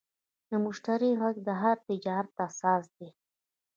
د 0.49 0.51
مشتری 0.65 1.09
غږ 1.21 1.35
د 1.47 1.49
هر 1.61 1.77
تجارت 1.87 2.31
اساس 2.47 2.83
دی. 2.97 3.09